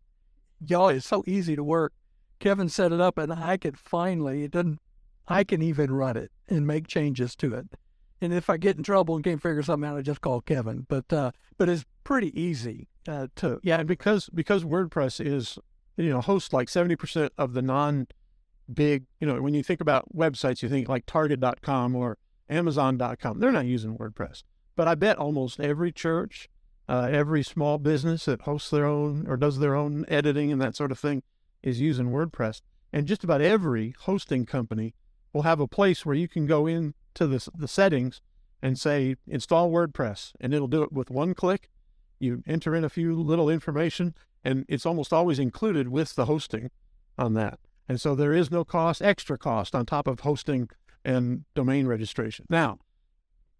y'all, 0.59 0.89
it's 0.89 1.07
so 1.07 1.23
easy 1.25 1.55
to 1.55 1.63
work. 1.63 1.93
Kevin 2.39 2.69
set 2.69 2.91
it 2.91 2.99
up, 3.01 3.17
and 3.17 3.33
I 3.33 3.57
could 3.57 3.77
finally, 3.77 4.43
it 4.43 4.51
doesn't, 4.51 4.79
I 5.27 5.43
can 5.43 5.61
even 5.61 5.91
run 5.91 6.17
it 6.17 6.31
and 6.47 6.67
make 6.67 6.87
changes 6.87 7.35
to 7.37 7.53
it. 7.55 7.67
And 8.21 8.33
if 8.33 8.49
I 8.49 8.57
get 8.57 8.77
in 8.77 8.83
trouble 8.83 9.15
and 9.15 9.23
can't 9.23 9.41
figure 9.41 9.63
something 9.63 9.89
out, 9.89 9.97
I 9.97 10.01
just 10.01 10.21
call 10.21 10.41
Kevin. 10.41 10.85
But 10.87 11.11
uh, 11.11 11.31
but 11.57 11.67
it's 11.67 11.83
pretty 12.05 12.39
easy 12.39 12.87
uh, 13.07 13.27
to 13.35 13.59
Yeah, 13.63 13.79
and 13.79 13.87
because 13.87 14.29
because 14.33 14.63
WordPress 14.63 15.25
is 15.25 15.59
you 15.97 16.09
know 16.09 16.21
hosts 16.21 16.53
like 16.53 16.69
seventy 16.69 16.95
percent 16.95 17.33
of 17.37 17.53
the 17.53 17.61
non 17.61 18.07
big 18.71 19.05
you 19.19 19.27
know 19.27 19.41
when 19.41 19.53
you 19.53 19.63
think 19.63 19.81
about 19.81 20.05
websites 20.15 20.61
you 20.61 20.69
think 20.69 20.87
like 20.87 21.05
Target.com 21.05 21.95
or 21.95 22.17
Amazon.com 22.49 23.39
they're 23.39 23.51
not 23.51 23.65
using 23.65 23.97
WordPress, 23.97 24.43
but 24.75 24.87
I 24.87 24.95
bet 24.95 25.17
almost 25.17 25.59
every 25.59 25.91
church, 25.91 26.49
uh, 26.87 27.07
every 27.11 27.43
small 27.43 27.77
business 27.77 28.25
that 28.25 28.41
hosts 28.41 28.69
their 28.69 28.85
own 28.85 29.25
or 29.27 29.37
does 29.37 29.59
their 29.59 29.75
own 29.75 30.05
editing 30.07 30.51
and 30.51 30.61
that 30.61 30.75
sort 30.75 30.91
of 30.91 30.99
thing 30.99 31.23
is 31.61 31.81
using 31.81 32.11
WordPress, 32.11 32.61
and 32.91 33.07
just 33.07 33.23
about 33.23 33.41
every 33.41 33.95
hosting 34.01 34.45
company 34.45 34.93
will 35.31 35.43
have 35.43 35.59
a 35.59 35.67
place 35.67 36.05
where 36.05 36.15
you 36.15 36.27
can 36.27 36.45
go 36.45 36.67
into 36.67 36.93
the 37.27 37.47
the 37.55 37.67
settings 37.67 38.21
and 38.61 38.79
say 38.79 39.15
install 39.27 39.69
WordPress, 39.69 40.31
and 40.39 40.53
it'll 40.53 40.67
do 40.67 40.83
it 40.83 40.93
with 40.93 41.09
one 41.09 41.33
click. 41.33 41.69
You 42.19 42.43
enter 42.47 42.73
in 42.73 42.85
a 42.85 42.89
few 42.89 43.21
little 43.21 43.49
information, 43.49 44.15
and 44.43 44.65
it's 44.69 44.85
almost 44.85 45.11
always 45.11 45.37
included 45.37 45.89
with 45.89 46.15
the 46.15 46.25
hosting 46.25 46.71
on 47.17 47.33
that. 47.33 47.59
And 47.87 47.99
so 47.99 48.15
there 48.15 48.33
is 48.33 48.49
no 48.49 48.63
cost, 48.63 49.01
extra 49.01 49.37
cost 49.37 49.75
on 49.75 49.85
top 49.85 50.07
of 50.07 50.21
hosting 50.21 50.69
and 51.03 51.43
domain 51.53 51.85
registration. 51.85 52.45
Now, 52.49 52.79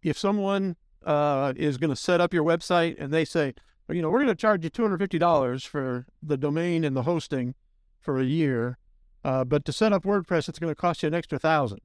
if 0.01 0.17
someone 0.17 0.75
uh, 1.05 1.53
is 1.55 1.77
going 1.77 1.89
to 1.89 1.95
set 1.95 2.21
up 2.21 2.33
your 2.33 2.43
website 2.43 2.95
and 2.97 3.13
they 3.13 3.25
say, 3.25 3.53
you 3.89 4.01
know, 4.01 4.09
we're 4.09 4.19
going 4.19 4.29
to 4.29 4.35
charge 4.35 4.63
you 4.63 4.69
$250 4.69 5.67
for 5.67 6.05
the 6.21 6.37
domain 6.37 6.83
and 6.83 6.95
the 6.95 7.03
hosting 7.03 7.53
for 7.99 8.19
a 8.19 8.23
year, 8.23 8.77
uh, 9.23 9.43
but 9.43 9.65
to 9.65 9.73
set 9.73 9.93
up 9.93 10.03
WordPress, 10.03 10.47
it's 10.49 10.59
going 10.59 10.71
to 10.71 10.75
cost 10.75 11.03
you 11.03 11.07
an 11.07 11.13
extra 11.13 11.37
thousand. 11.37 11.79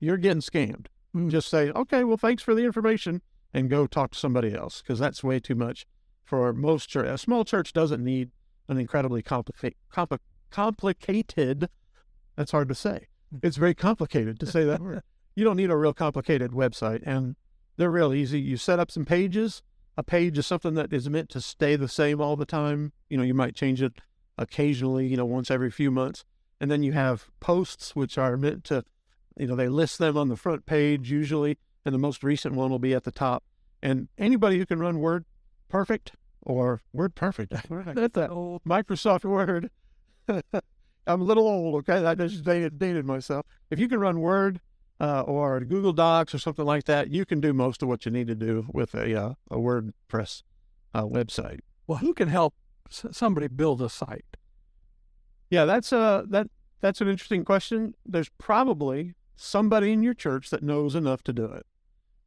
You're 0.00 0.16
getting 0.16 0.40
scammed. 0.40 0.86
Mm. 1.14 1.30
Just 1.30 1.48
say, 1.48 1.70
okay, 1.70 2.04
well, 2.04 2.16
thanks 2.16 2.42
for 2.42 2.54
the 2.54 2.64
information, 2.64 3.22
and 3.54 3.70
go 3.70 3.86
talk 3.86 4.12
to 4.12 4.18
somebody 4.18 4.54
else 4.54 4.82
because 4.82 4.98
that's 4.98 5.24
way 5.24 5.40
too 5.40 5.54
much 5.54 5.86
for 6.24 6.52
most 6.52 6.88
church. 6.88 7.06
A 7.06 7.16
small 7.16 7.44
church 7.44 7.72
doesn't 7.72 8.02
need 8.02 8.30
an 8.68 8.78
incredibly 8.78 9.22
complica- 9.22 9.74
compli- 9.92 10.18
complicated. 10.56 11.68
That's 12.34 12.52
hard 12.52 12.68
to 12.68 12.74
say. 12.74 13.08
Hmm. 13.30 13.38
It's 13.42 13.58
very 13.58 13.74
complicated 13.74 14.40
to 14.40 14.46
say 14.46 14.64
that 14.64 14.80
word. 14.80 15.02
You 15.38 15.44
don't 15.44 15.58
need 15.58 15.68
a 15.68 15.76
real 15.76 15.92
complicated 15.92 16.52
website, 16.52 17.02
and 17.04 17.36
they're 17.76 17.90
real 17.90 18.14
easy. 18.14 18.40
You 18.40 18.56
set 18.56 18.78
up 18.78 18.90
some 18.90 19.04
pages. 19.04 19.62
A 19.98 20.02
page 20.02 20.38
is 20.38 20.46
something 20.46 20.72
that 20.76 20.94
is 20.94 21.10
meant 21.10 21.28
to 21.28 21.42
stay 21.42 21.76
the 21.76 21.88
same 21.88 22.22
all 22.22 22.36
the 22.36 22.46
time. 22.46 22.94
You 23.10 23.18
know, 23.18 23.22
you 23.22 23.34
might 23.34 23.54
change 23.54 23.82
it 23.82 24.00
occasionally. 24.38 25.06
You 25.06 25.18
know, 25.18 25.26
once 25.26 25.50
every 25.50 25.70
few 25.70 25.90
months, 25.90 26.24
and 26.58 26.70
then 26.70 26.82
you 26.82 26.92
have 26.92 27.28
posts, 27.38 27.94
which 27.94 28.16
are 28.16 28.38
meant 28.38 28.64
to, 28.64 28.82
you 29.36 29.46
know, 29.46 29.56
they 29.56 29.68
list 29.68 29.98
them 29.98 30.16
on 30.16 30.30
the 30.30 30.36
front 30.36 30.64
page 30.64 31.10
usually, 31.10 31.58
and 31.84 31.94
the 31.94 31.98
most 31.98 32.24
recent 32.24 32.54
one 32.54 32.70
will 32.70 32.78
be 32.78 32.94
at 32.94 33.04
the 33.04 33.12
top. 33.12 33.44
And 33.82 34.08
anybody 34.16 34.56
who 34.56 34.64
can 34.64 34.78
run 34.78 35.00
Word 35.00 35.26
perfect 35.68 36.12
or 36.40 36.80
Word 36.94 37.14
perfect. 37.26 37.52
That's 37.70 38.14
that 38.14 38.30
old 38.30 38.64
Microsoft 38.64 39.26
Word. 39.26 39.70
I'm 41.08 41.20
a 41.20 41.24
little 41.24 41.46
old, 41.46 41.76
okay? 41.76 42.04
I 42.04 42.14
just 42.14 42.44
dated, 42.44 42.78
dated 42.78 43.04
myself. 43.04 43.46
If 43.70 43.78
you 43.78 43.88
can 43.88 44.00
run 44.00 44.20
Word 44.20 44.60
uh, 45.00 45.22
or 45.22 45.60
Google 45.60 45.92
Docs 45.92 46.34
or 46.34 46.38
something 46.38 46.64
like 46.64 46.84
that, 46.84 47.10
you 47.10 47.24
can 47.24 47.40
do 47.40 47.52
most 47.52 47.82
of 47.82 47.88
what 47.88 48.04
you 48.04 48.10
need 48.10 48.26
to 48.26 48.34
do 48.34 48.66
with 48.72 48.94
a, 48.94 49.14
uh, 49.14 49.34
a 49.50 49.56
WordPress 49.56 50.42
uh, 50.94 51.04
website. 51.04 51.60
Well, 51.86 51.98
who 51.98 52.12
can 52.14 52.28
help 52.28 52.54
s- 52.90 53.06
somebody 53.12 53.46
build 53.48 53.80
a 53.82 53.88
site? 53.88 54.36
Yeah, 55.50 55.64
that's 55.64 55.92
uh 55.92 56.24
that 56.28 56.48
that's 56.80 57.00
an 57.00 57.08
interesting 57.08 57.44
question. 57.44 57.94
There's 58.04 58.30
probably 58.38 59.14
somebody 59.36 59.92
in 59.92 60.02
your 60.02 60.14
church 60.14 60.50
that 60.50 60.62
knows 60.62 60.94
enough 60.94 61.22
to 61.24 61.32
do 61.32 61.44
it. 61.44 61.66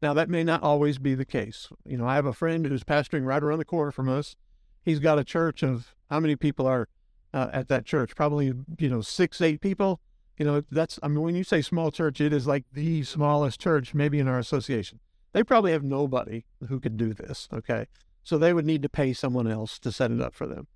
Now 0.02 0.14
that 0.14 0.30
may 0.30 0.44
not 0.44 0.64
always 0.64 0.98
be 0.98 1.16
the 1.16 1.26
case. 1.26 1.68
You 1.86 1.98
know, 1.98 2.08
I 2.08 2.16
have 2.16 2.26
a 2.26 2.34
friend 2.34 2.66
who's 2.66 2.84
pastoring 2.84 3.26
right 3.26 3.44
around 3.44 3.60
the 3.60 3.66
corner 3.66 3.92
from 3.92 4.08
us. 4.10 4.36
he's 4.84 5.00
got 5.00 5.20
a 5.20 5.24
church 5.24 5.62
of 5.64 5.94
how 6.10 6.20
many 6.20 6.36
people 6.38 6.66
are 6.66 6.88
uh, 7.34 7.50
at 7.54 7.68
that 7.68 7.86
church? 7.86 8.16
Probably 8.16 8.54
you 8.78 8.90
know 8.90 9.02
six, 9.02 9.42
eight 9.42 9.62
people. 9.62 10.00
You 10.38 10.46
know, 10.46 10.64
that's 10.72 11.00
I 11.04 11.08
mean, 11.08 11.22
when 11.22 11.36
you 11.36 11.44
say 11.44 11.62
small 11.62 11.92
church, 11.92 12.22
it 12.22 12.34
is 12.34 12.48
like 12.48 12.66
the 12.72 13.04
smallest 13.04 13.60
church 13.60 13.94
maybe 13.94 14.20
in 14.20 14.28
our 14.28 14.40
association. 14.40 15.00
They 15.34 15.44
probably 15.44 15.72
have 15.74 15.84
nobody 15.84 16.46
who 16.68 16.80
could 16.80 16.98
do 16.98 17.14
this. 17.14 17.48
Okay, 17.54 17.88
so 18.24 18.38
they 18.38 18.54
would 18.54 18.66
need 18.66 18.82
to 18.84 18.90
pay 18.90 19.14
someone 19.14 19.48
else 19.48 19.80
to 19.80 19.92
set 19.92 20.12
it 20.12 20.22
up 20.22 20.34
for 20.34 20.48
them. 20.48 20.68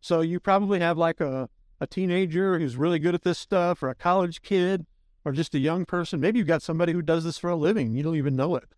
So 0.00 0.20
you 0.20 0.40
probably 0.40 0.80
have 0.80 0.98
like 0.98 1.20
a 1.20 1.48
a 1.80 1.86
teenager 1.86 2.58
who's 2.58 2.76
really 2.76 2.98
good 2.98 3.14
at 3.14 3.22
this 3.22 3.38
stuff, 3.38 3.82
or 3.82 3.88
a 3.88 3.94
college 3.94 4.42
kid, 4.42 4.86
or 5.24 5.32
just 5.32 5.54
a 5.54 5.58
young 5.58 5.84
person. 5.84 6.20
Maybe 6.20 6.38
you've 6.38 6.48
got 6.48 6.62
somebody 6.62 6.92
who 6.92 7.02
does 7.02 7.24
this 7.24 7.38
for 7.38 7.50
a 7.50 7.56
living. 7.56 7.94
You 7.94 8.02
don't 8.02 8.16
even 8.16 8.36
know 8.36 8.56
it. 8.56 8.68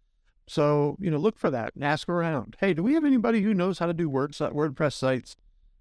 So, 0.49 0.97
you 1.00 1.11
know, 1.11 1.18
look 1.18 1.38
for 1.38 1.50
that 1.50 1.75
and 1.75 1.85
ask 1.85 2.09
around. 2.09 2.56
Hey, 2.61 2.73
do 2.73 2.83
we 2.83 2.95
have 2.95 3.04
anybody 3.04 3.42
who 3.42 3.52
knows 3.52 3.78
how 3.78 3.87
to 3.87 3.95
do 3.95 4.09
Word, 4.09 4.33
WordPress 4.33 4.92
sites? 4.92 5.37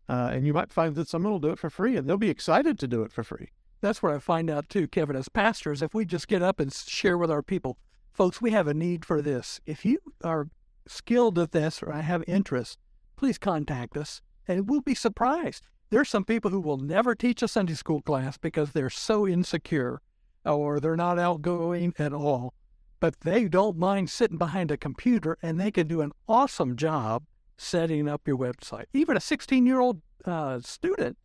Uh, 0.08 0.30
and 0.34 0.46
you 0.46 0.54
might 0.54 0.72
find 0.72 0.96
that 0.96 1.08
someone 1.08 1.32
will 1.32 1.40
do 1.40 1.50
it 1.50 1.60
for 1.60 1.70
free 1.70 1.96
and 1.96 2.08
they'll 2.08 2.18
be 2.18 2.30
excited 2.30 2.78
to 2.80 2.88
do 2.88 3.02
it 3.04 3.12
for 3.12 3.24
free. 3.24 3.50
That's 3.82 4.02
what 4.02 4.14
I 4.14 4.20
find 4.20 4.50
out 4.50 4.70
too, 4.70 4.88
Kevin, 4.88 5.16
as 5.16 5.30
pastors. 5.30 5.82
If 5.82 5.94
we 5.94 6.06
just 6.06 6.28
get 6.28 6.42
up 6.42 6.60
and 6.60 6.74
share 6.74 7.18
with 7.18 7.32
our 7.32 7.42
people, 7.42 7.78
folks, 8.14 8.42
we 8.42 8.52
have 8.52 8.68
a 8.68 8.74
need 8.74 9.04
for 9.06 9.22
this. 9.22 9.60
If 9.66 9.86
you 9.86 10.00
are 10.24 10.50
skilled 10.88 11.40
at 11.40 11.52
this 11.52 11.82
or 11.82 11.92
I 11.92 12.02
have 12.02 12.24
interest, 12.28 12.80
please 13.16 13.38
contact 13.38 13.98
us 13.98 14.22
and 14.48 14.70
we'll 14.70 14.82
be 14.82 14.96
surprised. 14.96 15.68
There's 15.90 16.10
some 16.10 16.26
people 16.26 16.52
who 16.52 16.60
will 16.60 16.78
never 16.78 17.16
teach 17.16 17.42
a 17.42 17.48
Sunday 17.48 17.74
school 17.74 18.02
class 18.02 18.38
because 18.38 18.72
they're 18.72 18.90
so 18.90 19.28
insecure 19.28 20.02
or 20.46 20.80
they're 20.80 20.96
not 20.96 21.20
outgoing 21.20 21.94
at 21.98 22.14
all 22.14 22.54
but 23.00 23.22
they 23.22 23.48
don't 23.48 23.78
mind 23.78 24.10
sitting 24.10 24.38
behind 24.38 24.72
a 24.72 24.78
computer 24.78 25.38
and 25.42 25.60
they 25.60 25.72
can 25.72 25.88
do 25.88 26.02
an 26.02 26.12
awesome 26.28 26.76
job 26.76 27.24
setting 27.58 28.08
up 28.08 28.28
your 28.28 28.38
website. 28.38 28.86
Even 28.94 29.18
a 29.18 29.22
16 29.22 29.66
year 29.66 29.80
old 29.80 30.02
uh, 30.26 30.60
student 30.62 31.18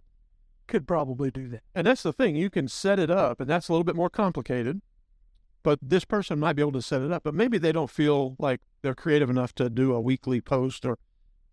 could 0.67 0.87
probably 0.87 1.31
do 1.31 1.49
that. 1.49 1.63
And 1.75 1.87
that's 1.87 2.03
the 2.03 2.13
thing, 2.13 2.37
you 2.37 2.51
can 2.51 2.69
set 2.69 2.99
it 2.99 3.11
up, 3.11 3.41
and 3.41 3.49
that's 3.49 3.69
a 3.69 3.73
little 3.73 3.85
bit 3.85 3.97
more 3.97 4.11
complicated. 4.11 4.81
But 5.63 5.79
this 5.83 6.05
person 6.05 6.39
might 6.39 6.55
be 6.55 6.63
able 6.63 6.73
to 6.73 6.83
set 6.83 7.03
it 7.03 7.13
up, 7.13 7.23
but 7.23 7.35
maybe 7.35 7.59
they 7.59 7.73
don't 7.73 7.91
feel 7.91 8.37
like 8.39 8.61
they're 8.83 8.95
creative 8.95 9.29
enough 9.29 9.55
to 9.57 9.69
do 9.69 9.93
a 9.93 10.01
weekly 10.01 10.41
post 10.41 10.87
or 10.87 10.99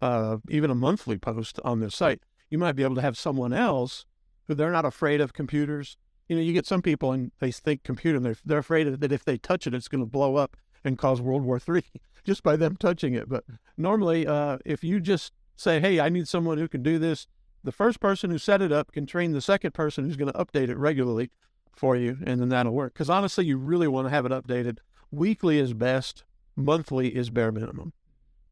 uh, 0.01 0.37
even 0.49 0.71
a 0.71 0.75
monthly 0.75 1.17
post 1.17 1.59
on 1.65 1.81
their 1.81 1.89
site. 1.89 2.21
You 2.49 2.57
might 2.57 2.73
be 2.73 2.83
able 2.83 2.95
to 2.95 3.01
have 3.01 3.17
someone 3.17 3.51
else 3.51 4.05
who 4.45 4.55
they're 4.55 4.71
not 4.71 4.85
afraid 4.85 5.19
of 5.19 5.33
computers 5.33 5.97
you 6.27 6.35
know, 6.35 6.41
you 6.41 6.53
get 6.53 6.65
some 6.65 6.81
people 6.81 7.11
and 7.11 7.31
they 7.39 7.51
think 7.51 7.83
computer 7.83 8.17
and 8.17 8.25
they're, 8.25 8.35
they're 8.45 8.57
afraid 8.57 8.99
that 8.99 9.11
if 9.11 9.23
they 9.23 9.37
touch 9.37 9.65
it, 9.65 9.73
it's 9.73 9.87
going 9.87 10.03
to 10.03 10.09
blow 10.09 10.35
up 10.35 10.57
and 10.87 10.97
cause 10.97 11.21
World 11.21 11.43
War 11.43 11.59
III 11.67 11.83
just 12.23 12.41
by 12.41 12.55
them 12.55 12.75
touching 12.77 13.13
it. 13.13 13.29
But 13.29 13.43
normally, 13.77 14.25
uh, 14.25 14.57
if 14.65 14.83
you 14.83 14.99
just 14.99 15.33
say, 15.55 15.79
hey, 15.79 15.99
I 15.99 16.09
need 16.09 16.27
someone 16.27 16.57
who 16.57 16.67
can 16.67 16.81
do 16.81 16.97
this, 16.97 17.27
the 17.63 17.71
first 17.71 17.99
person 17.99 18.29
who 18.31 18.37
set 18.37 18.61
it 18.61 18.71
up 18.71 18.91
can 18.91 19.05
train 19.05 19.33
the 19.33 19.41
second 19.41 19.73
person 19.73 20.05
who's 20.05 20.15
going 20.15 20.31
to 20.31 20.39
update 20.39 20.69
it 20.69 20.77
regularly 20.77 21.29
for 21.75 21.95
you, 21.95 22.17
and 22.25 22.39
then 22.39 22.49
that'll 22.49 22.73
work. 22.73 22.93
Because 22.93 23.09
honestly, 23.09 23.45
you 23.45 23.57
really 23.57 23.87
want 23.87 24.07
to 24.07 24.09
have 24.09 24.25
it 24.25 24.31
updated. 24.31 24.77
Weekly 25.11 25.59
is 25.59 25.73
best, 25.73 26.23
monthly 26.55 27.15
is 27.15 27.29
bare 27.29 27.51
minimum. 27.51 27.93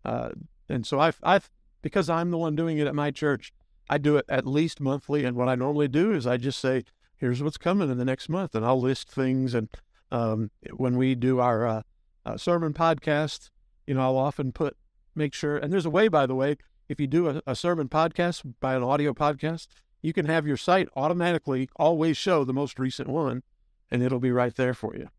Uh, 0.04 0.32
and 0.70 0.86
so 0.86 1.00
I've, 1.00 1.20
I've, 1.24 1.50
because 1.82 2.10
I'm 2.10 2.32
the 2.32 2.38
one 2.38 2.56
doing 2.56 2.78
it 2.78 2.88
at 2.88 2.96
my 2.96 3.12
church, 3.12 3.54
I 3.90 3.98
do 3.98 4.18
it 4.18 4.26
at 4.28 4.46
least 4.46 4.82
monthly. 4.82 5.24
And 5.26 5.38
what 5.38 5.48
I 5.48 5.56
normally 5.56 5.88
do 5.88 6.12
is 6.12 6.28
I 6.28 6.38
just 6.38 6.60
say, 6.60 6.84
here's 7.18 7.42
what's 7.42 7.58
coming 7.58 7.90
in 7.90 7.98
the 7.98 8.06
next 8.06 8.30
month, 8.30 8.56
and 8.56 8.66
I'll 8.66 8.82
list 8.82 9.10
things. 9.10 9.54
And 9.54 9.70
um, 10.12 10.52
when 10.74 10.98
we 10.98 11.16
do 11.16 11.40
our 11.40 11.66
uh, 11.66 11.82
uh, 12.26 12.38
sermon 12.38 12.74
podcast, 12.74 13.50
you 13.88 13.94
know, 13.94 14.02
I'll 14.02 14.18
often 14.18 14.52
put 14.52 14.76
make 15.16 15.34
sure. 15.34 15.58
And 15.58 15.72
there's 15.72 15.86
a 15.86 15.90
way, 15.92 16.08
by 16.08 16.26
the 16.26 16.36
way, 16.36 16.58
if 16.90 17.00
you 17.00 17.08
do 17.08 17.30
a, 17.30 17.42
a 17.48 17.56
sermon 17.56 17.88
podcast 17.88 18.54
by 18.60 18.76
an 18.76 18.84
audio 18.84 19.14
podcast, 19.14 19.68
you 20.02 20.14
can 20.14 20.26
have 20.26 20.46
your 20.46 20.58
site 20.58 20.88
automatically 20.96 21.70
always 21.78 22.18
show 22.18 22.44
the 22.44 22.54
most 22.54 22.78
recent 22.78 23.10
one, 23.10 23.44
and 23.90 24.04
it'll 24.04 24.20
be 24.20 24.32
right 24.32 24.56
there 24.56 24.74
for 24.74 24.96
you. 24.96 25.10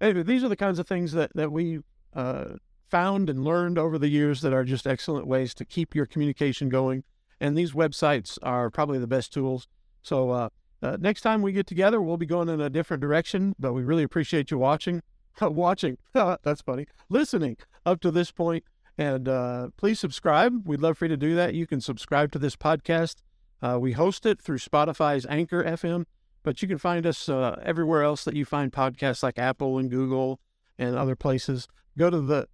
Anyway, 0.00 0.22
these 0.22 0.44
are 0.44 0.48
the 0.48 0.56
kinds 0.56 0.78
of 0.78 0.86
things 0.86 1.12
that 1.12 1.30
that 1.34 1.52
we 1.52 1.80
uh, 2.14 2.54
found 2.88 3.28
and 3.28 3.44
learned 3.44 3.78
over 3.78 3.98
the 3.98 4.08
years 4.08 4.40
that 4.40 4.52
are 4.52 4.64
just 4.64 4.86
excellent 4.86 5.26
ways 5.26 5.54
to 5.54 5.64
keep 5.64 5.94
your 5.94 6.06
communication 6.06 6.68
going. 6.68 7.04
And 7.40 7.56
these 7.56 7.72
websites 7.72 8.38
are 8.42 8.70
probably 8.70 8.98
the 8.98 9.06
best 9.06 9.32
tools. 9.32 9.68
So 10.02 10.30
uh, 10.30 10.48
uh, 10.82 10.96
next 11.00 11.22
time 11.22 11.42
we 11.42 11.52
get 11.52 11.66
together, 11.66 12.00
we'll 12.00 12.16
be 12.16 12.26
going 12.26 12.48
in 12.48 12.60
a 12.60 12.70
different 12.70 13.00
direction, 13.00 13.54
but 13.58 13.72
we 13.72 13.82
really 13.82 14.02
appreciate 14.02 14.50
you 14.50 14.58
watching. 14.58 15.02
watching. 15.40 15.98
That's 16.12 16.62
funny. 16.62 16.86
Listening 17.08 17.56
up 17.84 18.00
to 18.00 18.10
this 18.10 18.30
point. 18.30 18.64
And 18.98 19.28
uh, 19.28 19.68
please 19.76 20.00
subscribe. 20.00 20.66
We'd 20.66 20.80
love 20.80 20.96
for 20.96 21.04
you 21.04 21.10
to 21.10 21.16
do 21.16 21.34
that. 21.34 21.52
You 21.54 21.66
can 21.66 21.82
subscribe 21.82 22.32
to 22.32 22.38
this 22.38 22.56
podcast. 22.56 23.16
Uh, 23.62 23.78
we 23.80 23.92
host 23.92 24.26
it 24.26 24.40
through 24.40 24.58
Spotify's 24.58 25.26
Anchor 25.26 25.62
FM, 25.62 26.06
but 26.42 26.62
you 26.62 26.68
can 26.68 26.78
find 26.78 27.06
us 27.06 27.28
uh, 27.28 27.60
everywhere 27.62 28.02
else 28.02 28.24
that 28.24 28.34
you 28.34 28.46
find 28.46 28.72
podcasts 28.72 29.22
like 29.22 29.38
Apple 29.38 29.78
and 29.78 29.90
Google 29.90 30.40
and 30.78 30.96
other 30.96 31.16
places. 31.16 31.68
Go 31.96 32.10
to 32.10 32.20
the 32.20 32.48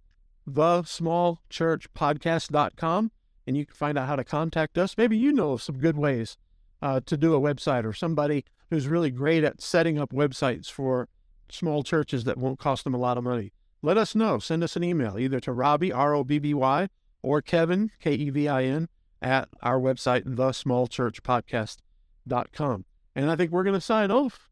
the 0.45 0.83
smallchurchpodcast.com 0.83 3.11
and 3.47 3.57
you 3.57 3.65
can 3.65 3.75
find 3.75 3.97
out 3.97 4.07
how 4.07 4.17
to 4.17 4.25
contact 4.25 4.77
us. 4.77 4.95
Maybe 4.97 5.17
you 5.17 5.31
know 5.31 5.57
some 5.57 5.77
good 5.77 5.97
ways 5.97 6.37
uh, 6.81 6.99
to 7.05 7.15
do 7.15 7.33
a 7.33 7.39
website 7.39 7.85
or 7.85 7.93
somebody 7.93 8.43
who's 8.69 8.87
really 8.87 9.11
great 9.11 9.43
at 9.43 9.61
setting 9.61 9.97
up 9.97 10.11
websites 10.11 10.69
for 10.69 11.07
small 11.53 11.83
churches 11.83 12.23
that 12.25 12.37
won't 12.37 12.59
cost 12.59 12.83
them 12.83 12.93
a 12.93 12.99
lot 12.99 13.17
of 13.17 13.23
money. 13.23 13.53
Let 13.81 13.97
us 13.97 14.13
know. 14.15 14.39
Send 14.39 14.63
us 14.63 14.75
an 14.75 14.83
email 14.83 15.17
either 15.19 15.39
to 15.41 15.51
Robby, 15.51 15.91
R 15.91 16.13
O 16.13 16.23
B 16.23 16.37
B 16.39 16.53
Y, 16.53 16.87
or 17.21 17.41
Kevin, 17.41 17.91
K 17.99 18.13
E 18.13 18.29
V 18.29 18.47
I 18.47 18.63
N, 18.63 18.87
at 19.21 19.49
our 19.61 19.77
website, 19.79 20.23
thesmallchurchpodcast.com. 20.23 22.85
And 23.15 23.29
I 23.29 23.35
think 23.35 23.51
we're 23.51 23.63
going 23.63 23.75
to 23.75 23.81
sign 23.81 24.09
off. 24.11 24.49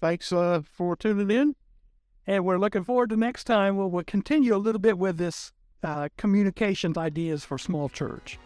Thanks 0.00 0.32
uh, 0.32 0.62
for 0.70 0.96
tuning 0.96 1.30
in. 1.30 1.56
And 2.26 2.44
we're 2.44 2.58
looking 2.58 2.84
forward 2.84 3.10
to 3.10 3.16
next 3.16 3.44
time. 3.44 3.76
We'll, 3.76 3.90
we'll 3.90 4.04
continue 4.04 4.54
a 4.54 4.58
little 4.58 4.80
bit 4.80 4.98
with 4.98 5.16
this 5.16 5.52
uh, 5.82 6.08
communications 6.16 6.98
ideas 6.98 7.44
for 7.44 7.58
small 7.58 7.88
church. 7.88 8.38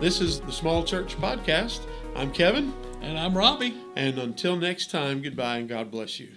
This 0.00 0.20
is 0.20 0.40
the 0.40 0.52
Small 0.52 0.82
Church 0.82 1.16
Podcast. 1.16 1.80
I'm 2.16 2.32
Kevin. 2.32 2.72
And 3.02 3.18
I'm 3.18 3.36
Robby. 3.36 3.74
And 3.96 4.18
until 4.18 4.56
next 4.56 4.90
time, 4.90 5.22
goodbye 5.22 5.56
and 5.58 5.68
God 5.68 5.90
bless 5.90 6.20
you. 6.20 6.28